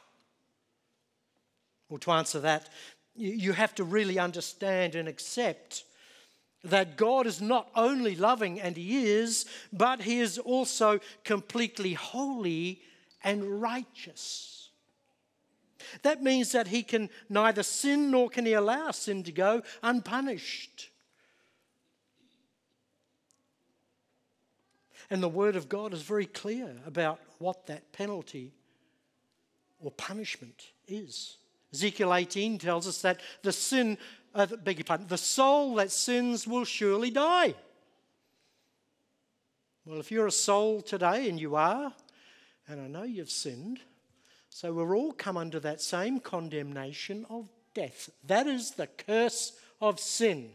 Well, 1.88 1.98
to 1.98 2.12
answer 2.12 2.40
that, 2.40 2.68
you 3.14 3.52
have 3.52 3.74
to 3.76 3.84
really 3.84 4.18
understand 4.18 4.94
and 4.94 5.06
accept 5.06 5.84
that 6.64 6.96
God 6.96 7.26
is 7.26 7.42
not 7.42 7.68
only 7.76 8.16
loving, 8.16 8.60
and 8.60 8.76
He 8.76 9.04
is, 9.04 9.44
but 9.72 10.00
He 10.00 10.18
is 10.20 10.38
also 10.38 10.98
completely 11.22 11.92
holy 11.92 12.80
and 13.22 13.60
righteous. 13.60 14.63
That 16.02 16.22
means 16.22 16.52
that 16.52 16.68
he 16.68 16.82
can 16.82 17.10
neither 17.28 17.62
sin 17.62 18.10
nor 18.10 18.28
can 18.28 18.46
he 18.46 18.52
allow 18.52 18.90
sin 18.90 19.22
to 19.24 19.32
go 19.32 19.62
unpunished. 19.82 20.90
And 25.10 25.22
the 25.22 25.28
Word 25.28 25.56
of 25.56 25.68
God 25.68 25.92
is 25.92 26.02
very 26.02 26.26
clear 26.26 26.70
about 26.86 27.20
what 27.38 27.66
that 27.66 27.92
penalty 27.92 28.52
or 29.78 29.90
punishment 29.90 30.72
is. 30.88 31.36
Ezekiel 31.72 32.14
18 32.14 32.58
tells 32.58 32.86
us 32.86 33.02
that 33.02 33.20
the 33.42 33.52
sin, 33.52 33.98
uh, 34.34 34.46
beg 34.46 34.78
your 34.78 34.84
pardon, 34.84 35.06
the 35.08 35.18
soul 35.18 35.74
that 35.74 35.90
sins 35.90 36.46
will 36.46 36.64
surely 36.64 37.10
die. 37.10 37.54
Well, 39.84 40.00
if 40.00 40.10
you're 40.10 40.26
a 40.26 40.32
soul 40.32 40.80
today, 40.80 41.28
and 41.28 41.38
you 41.38 41.56
are, 41.56 41.92
and 42.66 42.80
I 42.80 42.86
know 42.86 43.02
you've 43.02 43.30
sinned, 43.30 43.80
so 44.54 44.72
we're 44.72 44.96
all 44.96 45.10
come 45.10 45.36
under 45.36 45.58
that 45.58 45.80
same 45.80 46.20
condemnation 46.20 47.26
of 47.28 47.48
death. 47.74 48.08
That 48.22 48.46
is 48.46 48.70
the 48.70 48.86
curse 48.86 49.58
of 49.80 49.98
sin. 49.98 50.52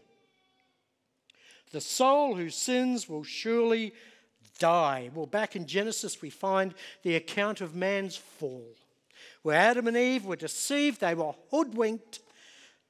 The 1.73 1.81
soul 1.81 2.35
who 2.35 2.49
sins 2.49 3.09
will 3.09 3.25
surely 3.25 3.93
die. 4.57 5.09
Well, 5.13 5.25
back 5.25 5.57
in 5.57 5.67
Genesis, 5.67 6.21
we 6.21 6.29
find 6.29 6.73
the 7.03 7.17
account 7.17 7.59
of 7.59 7.75
man's 7.75 8.15
fall, 8.15 8.69
where 9.41 9.57
Adam 9.57 9.85
and 9.85 9.97
Eve 9.97 10.23
were 10.23 10.37
deceived, 10.37 11.01
they 11.01 11.13
were 11.13 11.33
hoodwinked 11.51 12.21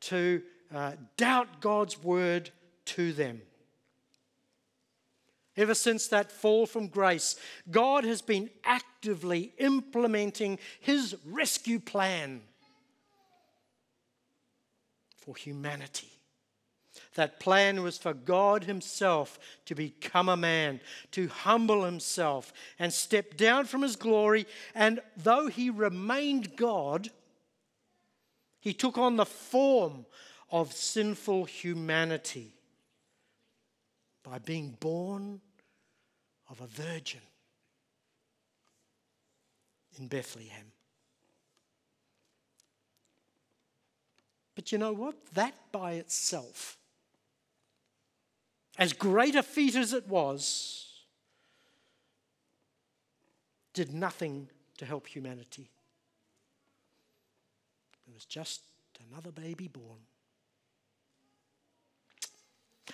to 0.01 0.43
uh, 0.71 0.91
doubt 1.17 1.59
God's 1.59 2.03
word 2.03 2.51
to 2.85 3.13
them. 3.13 3.41
Ever 5.59 5.75
since 5.75 6.07
that 6.07 6.31
fall 6.31 6.65
from 6.65 6.87
grace, 6.87 7.35
God 7.69 8.05
has 8.05 8.21
been 8.21 8.49
actively 8.63 9.51
implementing 9.57 10.57
his 10.79 11.17
rescue 11.25 11.81
plan 11.81 12.39
for 15.17 15.35
humanity. 15.35 16.07
That 17.15 17.41
plan 17.41 17.83
was 17.83 17.97
for 17.97 18.13
God 18.13 18.63
Himself 18.63 19.37
to 19.65 19.75
become 19.75 20.29
a 20.29 20.37
man, 20.37 20.79
to 21.11 21.27
humble 21.27 21.83
Himself 21.83 22.53
and 22.77 22.93
step 22.93 23.35
down 23.35 23.65
from 23.65 23.81
His 23.81 23.97
glory. 23.97 24.47
And 24.73 25.01
though 25.17 25.47
He 25.47 25.69
remained 25.69 26.55
God, 26.55 27.09
He 28.61 28.71
took 28.71 28.97
on 28.97 29.17
the 29.17 29.25
form 29.25 30.05
of 30.49 30.71
sinful 30.71 31.45
humanity 31.45 32.53
by 34.23 34.39
being 34.39 34.77
born 34.79 35.41
of 36.49 36.61
a 36.61 36.67
virgin 36.67 37.21
in 39.97 40.07
Bethlehem. 40.07 40.71
But 44.55 44.71
you 44.71 44.77
know 44.77 44.93
what? 44.93 45.15
That 45.33 45.53
by 45.71 45.93
itself, 45.93 46.77
as 48.77 48.93
great 48.93 49.35
a 49.35 49.43
feat 49.43 49.75
as 49.75 49.93
it 49.93 50.07
was, 50.07 50.85
did 53.73 53.93
nothing 53.93 54.49
to 54.77 54.85
help 54.85 55.07
humanity. 55.07 55.69
It 58.07 58.13
was 58.13 58.25
just 58.25 58.61
another 59.09 59.31
baby 59.31 59.67
born 59.67 59.99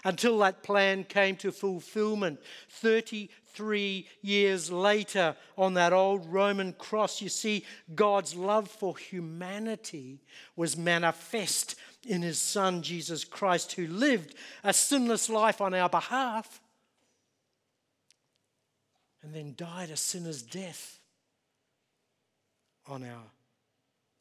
until 0.05 0.37
that 0.37 0.63
plan 0.63 1.03
came 1.03 1.35
to 1.35 1.51
fulfillment 1.51 2.39
33 2.69 4.07
years 4.21 4.71
later 4.71 5.35
on 5.57 5.73
that 5.73 5.91
old 5.91 6.31
Roman 6.31 6.71
cross. 6.73 7.21
You 7.21 7.29
see, 7.29 7.65
God's 7.95 8.35
love 8.35 8.69
for 8.69 8.95
humanity 8.95 10.21
was 10.55 10.77
manifest 10.77 11.75
in 12.07 12.21
his 12.21 12.39
Son, 12.39 12.83
Jesus 12.83 13.25
Christ, 13.25 13.73
who 13.73 13.87
lived 13.87 14.35
a 14.63 14.71
sinless 14.71 15.27
life 15.27 15.59
on 15.59 15.73
our 15.73 15.89
behalf 15.89 16.61
and 19.23 19.33
then 19.33 19.55
died 19.57 19.89
a 19.89 19.97
sinner's 19.97 20.43
death 20.43 20.99
on 22.87 23.03
our 23.03 23.23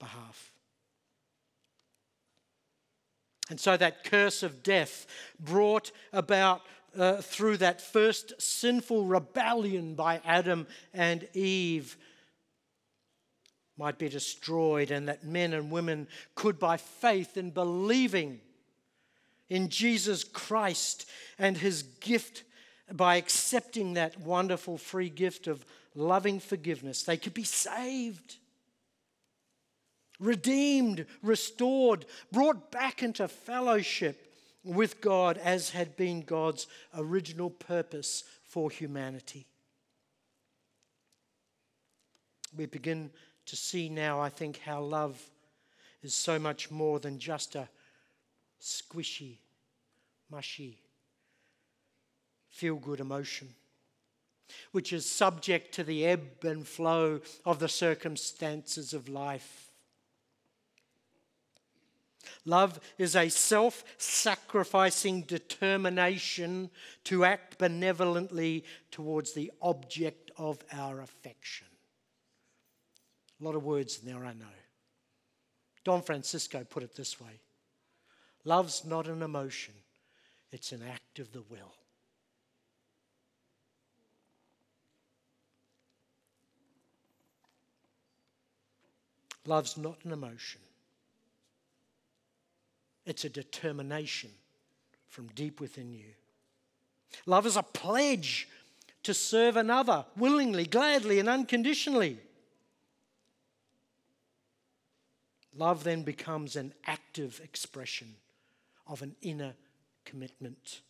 behalf. 0.01 0.54
And 3.51 3.61
so 3.61 3.77
that 3.77 4.05
curse 4.05 4.43
of 4.43 4.63
death 4.63 5.07
brought 5.39 5.93
about 6.13 6.63
uh, 6.97 7.17
through 7.17 7.59
that 7.59 7.81
first 7.81 8.33
sinful 8.41 9.05
rebellion 9.05 9.95
by 9.95 10.21
Adam 10.25 10.67
and 10.93 11.29
Eve 11.35 11.97
might 13.77 13.99
be 13.99 14.09
destroyed, 14.09 14.91
and 14.93 15.09
that 15.09 15.25
men 15.25 15.53
and 15.53 15.71
women 15.71 16.07
could, 16.37 16.59
by 16.59 16.77
faith 16.77 17.37
and 17.37 17.53
believing 17.53 18.41
in 19.49 19.69
Jesus 19.69 20.23
Christ 20.23 21.09
and 21.39 21.57
his 21.57 21.83
gift, 21.83 22.45
by 22.93 23.17
accepting 23.17 23.95
that 23.95 24.21
wonderful 24.21 24.79
free 24.79 25.09
gift 25.09 25.49
of 25.49 25.65
loving 25.95 26.39
forgiveness, 26.39 27.03
they 27.03 27.17
could 27.17 27.35
be 27.35 27.45
saved 27.45 28.37
redeemed, 30.21 31.07
restored, 31.23 32.07
brought 32.33 32.71
back 32.71 33.03
into 33.03 33.27
fellowship 33.29 34.33
with 34.65 35.01
God 35.01 35.39
as 35.39 35.71
had 35.71 35.97
been 35.97 36.23
God's 36.23 36.67
original 36.97 37.51
purpose 37.51 38.25
for 38.45 38.71
humanity. 38.71 39.47
We 42.57 42.67
begin 42.67 43.11
to 43.47 43.57
see 43.57 43.89
now, 43.89 44.21
I 44.21 44.29
think, 44.29 44.59
how 44.59 44.81
love 44.81 45.21
is 46.03 46.15
so 46.15 46.39
much 46.39 46.71
more 46.71 47.01
than 47.01 47.19
just 47.19 47.57
a 47.57 47.69
squishy, 48.61 49.39
mushy, 50.31 50.79
feel 52.49 52.77
good 52.77 53.01
emotion, 53.01 53.49
which 54.73 54.93
is 54.93 55.11
subject 55.11 55.75
to 55.75 55.85
the 55.85 56.07
ebb 56.07 56.45
and 56.45 56.67
flow 56.67 57.21
of 57.45 57.59
the 57.59 57.69
circumstances 57.69 58.95
of 58.95 59.09
life. 59.09 59.64
Love 62.45 62.81
is 62.99 63.17
a 63.17 63.29
self 63.29 63.85
sacrificing 63.99 65.23
determination 65.23 66.71
to 67.05 67.25
act 67.25 67.59
benevolently 67.59 68.65
towards 68.91 69.33
the 69.33 69.51
object 69.63 70.31
of 70.37 70.63
our 70.73 71.01
affection. 71.01 71.67
A 73.41 73.45
lot 73.45 73.55
of 73.55 73.65
words 73.65 74.01
in 74.01 74.07
there, 74.07 74.25
I 74.25 74.33
know. 74.33 74.47
Don 75.85 76.03
Francisco 76.03 76.65
put 76.65 76.83
it 76.83 76.97
this 76.97 77.21
way 77.21 77.41
Love's 78.45 78.85
not 78.85 79.07
an 79.07 79.23
emotion, 79.23 79.75
it's 80.53 80.73
an 80.73 80.83
act 80.83 81.19
of 81.19 81.33
the 81.33 81.43
will. 81.43 81.75
Love's 89.47 89.77
not 89.77 89.99
an 90.05 90.13
emotion, 90.13 90.61
it's 93.07 93.25
a 93.25 93.29
determination 93.29 94.31
from 95.09 95.29
deep 95.29 95.61
within 95.61 95.93
you. 95.93 96.15
Love 97.27 97.47
is 97.47 97.57
a 97.57 97.63
pledge 97.63 98.49
to 99.03 99.15
serve 99.15 99.57
another 99.57 100.05
willingly, 100.17 100.65
gladly, 100.65 101.19
and 101.19 101.29
unconditionally. 101.29 102.19
Love 105.57 105.85
then 105.85 106.03
becomes 106.03 106.57
an 106.57 106.75
active 106.87 107.41
expression 107.45 108.17
of 108.87 109.03
an 109.03 109.15
inner 109.23 109.55
commitment. 110.05 110.81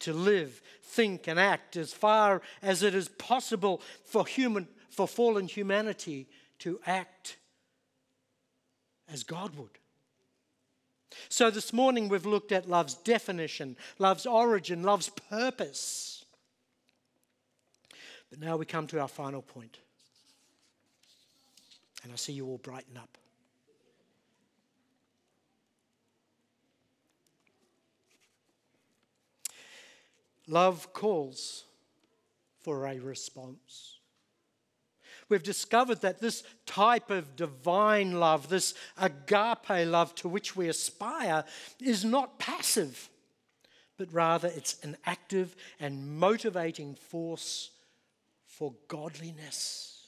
To 0.00 0.12
live, 0.12 0.62
think, 0.82 1.26
and 1.26 1.40
act 1.40 1.76
as 1.76 1.92
far 1.92 2.40
as 2.62 2.84
it 2.84 2.94
is 2.94 3.08
possible 3.08 3.82
for, 4.04 4.26
human, 4.26 4.68
for 4.90 5.08
fallen 5.08 5.48
humanity 5.48 6.28
to 6.60 6.78
act 6.86 7.37
as 9.12 9.22
God 9.22 9.56
would. 9.56 9.78
So, 11.28 11.50
this 11.50 11.72
morning 11.72 12.08
we've 12.08 12.26
looked 12.26 12.52
at 12.52 12.68
love's 12.68 12.94
definition, 12.94 13.76
love's 13.98 14.26
origin, 14.26 14.82
love's 14.82 15.08
purpose. 15.08 16.24
But 18.30 18.40
now 18.40 18.56
we 18.56 18.66
come 18.66 18.86
to 18.88 19.00
our 19.00 19.08
final 19.08 19.40
point. 19.40 19.78
And 22.02 22.12
I 22.12 22.16
see 22.16 22.34
you 22.34 22.46
all 22.46 22.58
brighten 22.58 22.96
up. 22.96 23.16
Love 30.46 30.92
calls 30.92 31.64
for 32.60 32.86
a 32.86 32.98
response. 32.98 33.97
We've 35.28 35.42
discovered 35.42 36.00
that 36.00 36.20
this 36.20 36.42
type 36.64 37.10
of 37.10 37.36
divine 37.36 38.18
love, 38.18 38.48
this 38.48 38.74
agape 38.96 39.86
love 39.86 40.14
to 40.16 40.28
which 40.28 40.56
we 40.56 40.68
aspire, 40.68 41.44
is 41.80 42.04
not 42.04 42.38
passive, 42.38 43.10
but 43.98 44.12
rather 44.12 44.48
it's 44.48 44.82
an 44.82 44.96
active 45.04 45.54
and 45.78 46.18
motivating 46.18 46.94
force 46.94 47.70
for 48.46 48.72
godliness. 48.88 50.06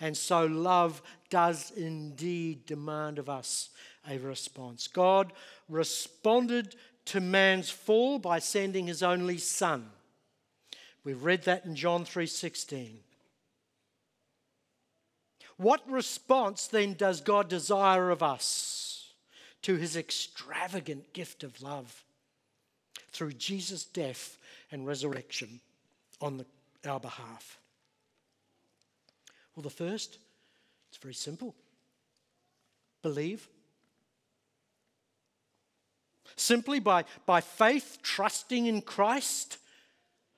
And 0.00 0.16
so 0.16 0.46
love 0.46 1.02
does 1.30 1.72
indeed 1.76 2.66
demand 2.66 3.18
of 3.18 3.28
us 3.28 3.70
a 4.08 4.18
response. 4.18 4.88
God 4.88 5.32
responded 5.68 6.74
to 7.06 7.20
man's 7.20 7.70
fall 7.70 8.18
by 8.18 8.38
sending 8.38 8.86
his 8.86 9.02
only 9.02 9.38
son. 9.38 9.90
We've 11.04 11.22
read 11.22 11.42
that 11.44 11.64
in 11.64 11.76
John 11.76 12.04
3:16. 12.04 13.02
What 15.56 15.88
response 15.88 16.66
then 16.66 16.94
does 16.94 17.20
God 17.20 17.48
desire 17.48 18.10
of 18.10 18.22
us 18.22 19.12
to 19.62 19.76
his 19.76 19.96
extravagant 19.96 21.12
gift 21.12 21.44
of 21.44 21.62
love 21.62 22.04
through 23.12 23.34
Jesus' 23.34 23.84
death 23.84 24.36
and 24.72 24.86
resurrection 24.86 25.60
on 26.20 26.38
the, 26.38 26.46
our 26.88 26.98
behalf? 26.98 27.60
Well, 29.54 29.62
the 29.62 29.70
first, 29.70 30.18
it's 30.88 30.98
very 30.98 31.14
simple 31.14 31.54
believe. 33.04 33.46
Simply 36.34 36.80
by, 36.80 37.04
by 37.26 37.40
faith, 37.40 37.98
trusting 38.02 38.66
in 38.66 38.80
Christ, 38.82 39.58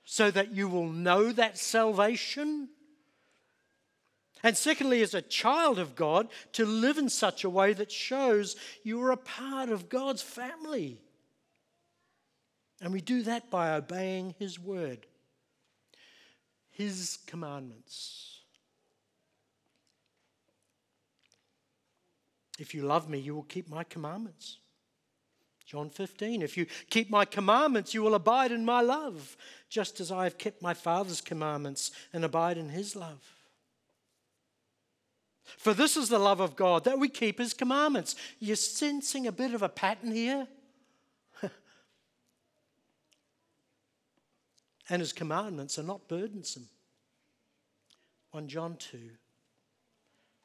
so 0.09 0.31
that 0.31 0.53
you 0.53 0.69
will 0.69 0.87
know 0.87 1.33
that 1.33 1.57
salvation. 1.57 2.69
And 4.41 4.55
secondly, 4.55 5.01
as 5.01 5.13
a 5.13 5.21
child 5.21 5.77
of 5.77 5.97
God, 5.97 6.29
to 6.53 6.65
live 6.65 6.97
in 6.97 7.09
such 7.09 7.43
a 7.43 7.49
way 7.49 7.73
that 7.73 7.91
shows 7.91 8.55
you 8.83 9.01
are 9.03 9.11
a 9.11 9.17
part 9.17 9.67
of 9.67 9.89
God's 9.89 10.21
family. 10.21 11.01
And 12.79 12.93
we 12.93 13.01
do 13.01 13.21
that 13.23 13.51
by 13.51 13.73
obeying 13.73 14.33
His 14.39 14.57
word, 14.57 15.05
His 16.69 17.19
commandments. 17.27 18.39
If 22.57 22.73
you 22.73 22.83
love 22.83 23.09
me, 23.09 23.19
you 23.19 23.35
will 23.35 23.43
keep 23.43 23.69
my 23.69 23.83
commandments. 23.83 24.59
John 25.67 25.89
15, 25.89 26.41
if 26.41 26.55
you 26.55 26.65
keep 26.89 27.09
my 27.09 27.25
commandments, 27.25 27.93
you 27.93 28.01
will 28.01 28.15
abide 28.15 28.53
in 28.53 28.63
my 28.63 28.79
love, 28.79 29.35
just 29.69 29.99
as 29.99 30.13
I 30.13 30.23
have 30.23 30.37
kept 30.37 30.61
my 30.61 30.73
Father's 30.73 31.19
commandments 31.19 31.91
and 32.13 32.23
abide 32.23 32.57
in 32.57 32.69
his 32.69 32.95
love. 32.95 33.19
For 35.43 35.73
this 35.73 35.97
is 35.97 36.07
the 36.07 36.19
love 36.19 36.39
of 36.39 36.55
God, 36.55 36.85
that 36.85 36.99
we 36.99 37.09
keep 37.09 37.37
his 37.37 37.53
commandments. 37.53 38.15
You're 38.39 38.55
sensing 38.55 39.27
a 39.27 39.31
bit 39.31 39.53
of 39.53 39.61
a 39.61 39.67
pattern 39.67 40.13
here? 40.13 40.47
and 44.89 45.01
his 45.01 45.11
commandments 45.11 45.77
are 45.77 45.83
not 45.83 46.07
burdensome. 46.07 46.69
1 48.31 48.47
John 48.47 48.77
2. 48.77 48.97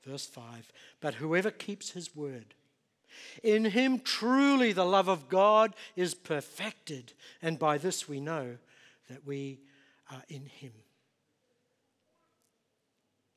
Verse 0.05 0.27
5 0.27 0.73
But 1.01 1.15
whoever 1.15 1.53
keeps 1.53 1.91
his 1.91 2.17
word, 2.17 2.55
in 3.43 3.65
him 3.65 4.01
truly 4.01 4.73
the 4.73 4.85
love 4.85 5.09
of 5.09 5.29
God 5.29 5.75
is 5.97 6.15
perfected, 6.15 7.13
and 7.41 7.59
by 7.59 7.79
this 7.79 8.09
we 8.09 8.21
know 8.21 8.57
that 9.09 9.27
we 9.27 9.61
are 10.11 10.23
in 10.29 10.47
him. 10.47 10.73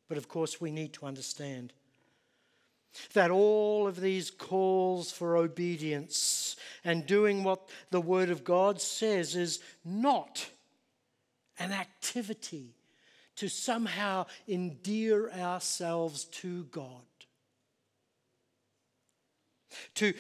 But 0.07 0.17
of 0.17 0.27
course, 0.27 0.61
we 0.61 0.71
need 0.71 0.93
to 0.93 1.05
understand 1.05 1.73
that 3.13 3.31
all 3.31 3.88
of 3.88 3.99
these 3.99 4.29
calls 4.29 5.11
for 5.11 5.35
obedience 5.35 6.55
and 6.83 7.05
doing 7.05 7.43
what 7.43 7.67
the 7.91 8.01
Word 8.01 8.29
of 8.29 8.43
God 8.43 8.79
says 8.79 9.35
is 9.35 9.59
not 9.83 10.49
an 11.59 11.71
activity 11.71 12.75
to 13.35 13.49
somehow 13.49 14.25
endear 14.47 15.29
ourselves 15.31 16.25
to 16.25 16.63
God, 16.65 17.03
to 19.95 20.13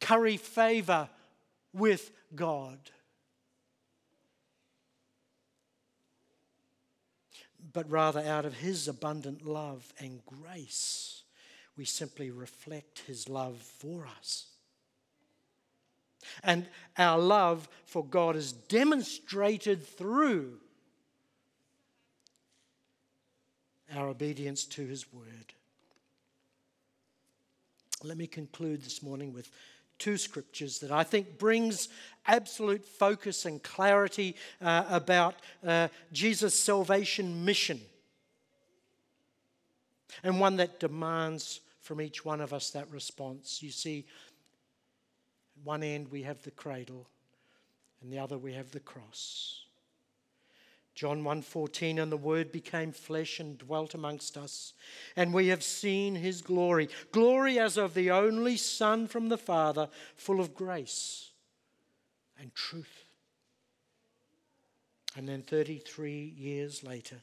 curry 0.00 0.36
favor 0.36 1.08
with 1.72 2.10
God. 2.34 2.78
But 7.72 7.88
rather, 7.90 8.20
out 8.20 8.44
of 8.44 8.54
His 8.54 8.88
abundant 8.88 9.46
love 9.46 9.92
and 9.98 10.20
grace, 10.26 11.22
we 11.76 11.84
simply 11.84 12.30
reflect 12.30 13.00
His 13.06 13.28
love 13.28 13.58
for 13.58 14.06
us. 14.18 14.46
And 16.42 16.66
our 16.98 17.18
love 17.18 17.68
for 17.84 18.04
God 18.04 18.36
is 18.36 18.52
demonstrated 18.52 19.86
through 19.86 20.58
our 23.94 24.08
obedience 24.08 24.64
to 24.64 24.86
his 24.86 25.12
word. 25.12 25.54
Let 28.02 28.16
me 28.16 28.26
conclude 28.26 28.82
this 28.82 29.02
morning 29.02 29.32
with 29.32 29.50
two 29.98 30.16
scriptures 30.16 30.78
that 30.78 30.90
I 30.90 31.04
think 31.04 31.38
brings 31.38 31.88
absolute 32.26 32.84
focus 32.84 33.44
and 33.44 33.62
clarity 33.62 34.36
uh, 34.62 34.84
about 34.88 35.34
uh, 35.66 35.88
Jesus' 36.12 36.58
salvation 36.58 37.44
mission. 37.44 37.80
And 40.22 40.40
one 40.40 40.56
that 40.56 40.80
demands 40.80 41.60
from 41.82 42.00
each 42.00 42.24
one 42.24 42.40
of 42.40 42.52
us 42.52 42.70
that 42.70 42.90
response. 42.90 43.62
You 43.62 43.70
see, 43.70 44.06
at 45.58 45.64
one 45.64 45.82
end 45.82 46.10
we 46.10 46.22
have 46.22 46.42
the 46.42 46.50
cradle, 46.50 47.06
and 48.02 48.10
the 48.10 48.18
other 48.18 48.38
we 48.38 48.54
have 48.54 48.70
the 48.70 48.80
cross. 48.80 49.64
John 51.00 51.22
1:14 51.22 51.98
and 51.98 52.12
the 52.12 52.18
word 52.18 52.52
became 52.52 52.92
flesh 52.92 53.40
and 53.40 53.56
dwelt 53.56 53.94
amongst 53.94 54.36
us 54.36 54.74
and 55.16 55.32
we 55.32 55.46
have 55.46 55.62
seen 55.62 56.14
his 56.14 56.42
glory 56.42 56.90
glory 57.10 57.58
as 57.58 57.78
of 57.78 57.94
the 57.94 58.10
only 58.10 58.58
son 58.58 59.08
from 59.08 59.30
the 59.30 59.38
father 59.38 59.88
full 60.14 60.40
of 60.40 60.54
grace 60.54 61.30
and 62.38 62.54
truth. 62.54 63.06
And 65.16 65.26
then 65.26 65.40
33 65.40 66.34
years 66.36 66.84
later 66.84 67.22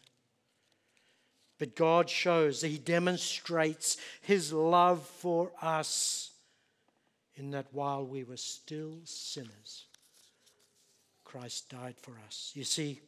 but 1.60 1.76
God 1.76 2.10
shows 2.10 2.62
he 2.62 2.80
demonstrates 2.80 3.98
his 4.22 4.52
love 4.52 5.06
for 5.06 5.52
us 5.62 6.32
in 7.36 7.52
that 7.52 7.68
while 7.72 8.04
we 8.04 8.24
were 8.24 8.38
still 8.38 8.96
sinners 9.04 9.86
Christ 11.24 11.70
died 11.70 11.98
for 12.00 12.14
us. 12.26 12.54
You 12.56 12.64
see 12.64 13.02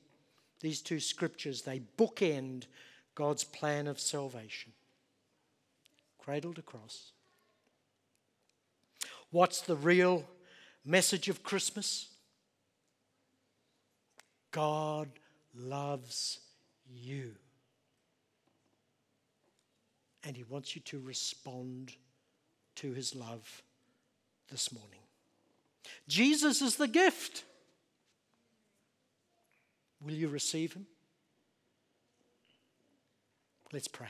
These 0.61 0.81
two 0.81 0.99
scriptures, 0.99 1.61
they 1.61 1.81
bookend 1.97 2.65
God's 3.15 3.43
plan 3.43 3.87
of 3.87 3.99
salvation, 3.99 4.73
cradle 6.17 6.53
to 6.53 6.61
cross. 6.61 7.11
What's 9.31 9.61
the 9.61 9.75
real 9.75 10.25
message 10.83 11.29
of 11.29 11.43
Christmas? 11.43 12.07
God 14.51 15.09
loves 15.55 16.39
you. 16.89 17.35
And 20.23 20.35
He 20.35 20.43
wants 20.43 20.75
you 20.75 20.81
to 20.83 20.99
respond 20.99 21.93
to 22.75 22.91
His 22.91 23.15
love 23.15 23.61
this 24.49 24.71
morning. 24.71 24.99
Jesus 26.07 26.61
is 26.61 26.75
the 26.75 26.87
gift. 26.87 27.43
Will 30.03 30.13
you 30.13 30.29
receive 30.29 30.73
Him? 30.73 30.85
Let's 33.71 33.87
pray. 33.87 34.09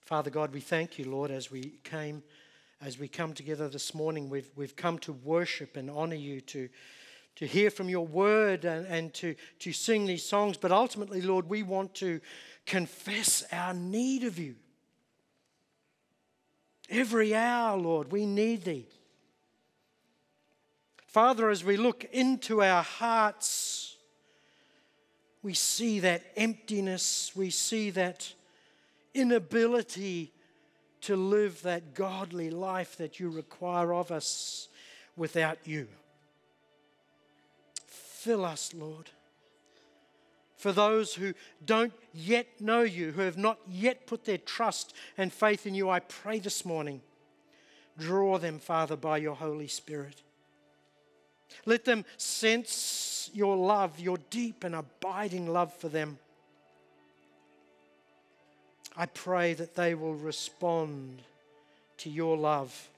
Father 0.00 0.30
God, 0.30 0.52
we 0.54 0.60
thank 0.60 0.98
you, 0.98 1.10
Lord, 1.10 1.30
as 1.30 1.50
we 1.50 1.80
came, 1.82 2.22
as 2.80 2.98
we 2.98 3.08
come 3.08 3.34
together 3.34 3.68
this 3.68 3.92
morning. 3.94 4.30
We've, 4.30 4.50
we've 4.54 4.76
come 4.76 4.98
to 5.00 5.12
worship 5.12 5.76
and 5.76 5.90
honor 5.90 6.14
you, 6.14 6.40
to, 6.42 6.68
to 7.36 7.46
hear 7.46 7.70
from 7.70 7.88
your 7.88 8.06
word 8.06 8.64
and, 8.64 8.86
and 8.86 9.12
to, 9.14 9.34
to 9.58 9.72
sing 9.72 10.06
these 10.06 10.24
songs. 10.24 10.56
But 10.56 10.72
ultimately, 10.72 11.20
Lord, 11.20 11.48
we 11.48 11.64
want 11.64 11.94
to 11.96 12.20
confess 12.66 13.44
our 13.52 13.74
need 13.74 14.24
of 14.24 14.38
you. 14.38 14.54
Every 16.88 17.34
hour, 17.34 17.76
Lord, 17.76 18.12
we 18.12 18.26
need 18.26 18.64
thee. 18.64 18.88
Father, 21.08 21.50
as 21.50 21.64
we 21.64 21.76
look 21.76 22.04
into 22.12 22.62
our 22.62 22.82
hearts, 22.82 23.75
we 25.42 25.54
see 25.54 26.00
that 26.00 26.22
emptiness, 26.36 27.32
we 27.34 27.50
see 27.50 27.90
that 27.90 28.32
inability 29.14 30.32
to 31.02 31.16
live 31.16 31.62
that 31.62 31.94
godly 31.94 32.50
life 32.50 32.96
that 32.96 33.20
you 33.20 33.30
require 33.30 33.94
of 33.94 34.10
us 34.10 34.68
without 35.16 35.58
you. 35.64 35.86
Fill 37.86 38.44
us, 38.44 38.74
Lord. 38.74 39.10
For 40.56 40.72
those 40.72 41.14
who 41.14 41.34
don't 41.64 41.92
yet 42.12 42.60
know 42.60 42.82
you, 42.82 43.12
who 43.12 43.20
have 43.20 43.38
not 43.38 43.58
yet 43.68 44.06
put 44.06 44.24
their 44.24 44.38
trust 44.38 44.94
and 45.16 45.32
faith 45.32 45.66
in 45.66 45.74
you, 45.74 45.88
I 45.88 46.00
pray 46.00 46.38
this 46.38 46.64
morning, 46.64 47.02
draw 47.98 48.38
them, 48.38 48.58
Father, 48.58 48.96
by 48.96 49.18
your 49.18 49.36
Holy 49.36 49.68
Spirit. 49.68 50.22
Let 51.66 51.84
them 51.84 52.04
sense 52.16 52.74
your 53.36 53.56
love, 53.56 54.00
your 54.00 54.18
deep 54.30 54.64
and 54.64 54.74
abiding 54.74 55.46
love 55.46 55.72
for 55.74 55.88
them. 55.88 56.18
I 58.96 59.06
pray 59.06 59.52
that 59.54 59.74
they 59.74 59.94
will 59.94 60.14
respond 60.14 61.20
to 61.98 62.10
your 62.10 62.36
love. 62.36 62.88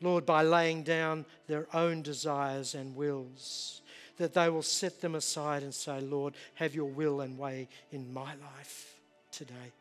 Lord, 0.00 0.26
by 0.26 0.42
laying 0.42 0.82
down 0.82 1.24
their 1.46 1.68
own 1.72 2.02
desires 2.02 2.74
and 2.74 2.96
wills, 2.96 3.80
that 4.16 4.34
they 4.34 4.48
will 4.48 4.62
set 4.62 5.00
them 5.00 5.14
aside 5.14 5.62
and 5.62 5.72
say, 5.72 6.00
Lord, 6.00 6.34
have 6.56 6.74
your 6.74 6.90
will 6.90 7.20
and 7.20 7.38
way 7.38 7.68
in 7.92 8.12
my 8.12 8.34
life 8.56 8.96
today. 9.30 9.72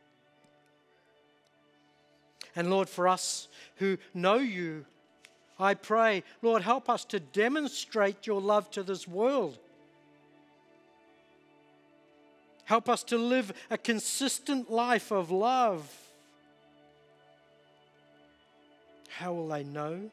And 2.56 2.70
Lord, 2.70 2.90
for 2.90 3.08
us 3.08 3.48
who 3.78 3.98
know 4.14 4.36
you, 4.36 4.86
I 5.62 5.76
pray, 5.76 6.24
Lord, 6.42 6.64
help 6.64 6.90
us 6.90 7.06
to 7.06 7.20
demonstrate 7.20 8.26
your 8.26 8.42
love 8.42 8.72
to 8.72 8.82
this 8.82 9.08
world. 9.08 9.60
Help 12.66 12.90
us 12.90 13.04
to 13.04 13.18
live 13.18 13.54
a 13.70 13.78
consistent 13.78 14.72
life 14.72 15.12
of 15.12 15.30
love. 15.30 15.88
How 19.10 19.34
will 19.34 19.50
they 19.50 19.64
know 19.64 20.10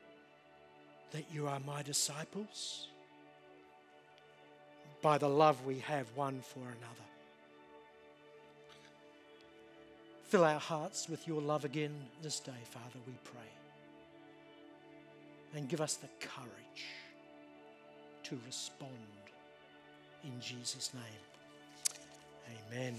that 1.13 1.25
you 1.33 1.47
are 1.47 1.61
my 1.61 1.83
disciples? 1.83 2.89
By 5.01 5.17
the 5.17 5.29
love 5.29 5.65
we 5.65 5.79
have 5.79 6.07
one 6.15 6.41
for 6.43 6.61
another. 6.61 7.09
Fill 10.25 10.45
our 10.45 10.61
hearts 10.61 11.09
with 11.09 11.27
your 11.27 11.41
love 11.41 11.65
again 11.65 11.95
this 12.23 12.39
day, 12.39 12.61
Father, 12.71 12.99
we 13.07 13.15
pray 13.25 13.58
and 15.55 15.69
give 15.69 15.81
us 15.81 15.95
the 15.95 16.09
courage 16.21 16.85
to 18.25 18.39
respond 18.47 18.93
in 20.25 20.41
Jesus' 20.41 20.93
name. 20.95 21.03
Amen. 22.71 22.95